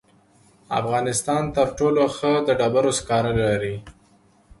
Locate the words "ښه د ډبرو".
2.17-2.91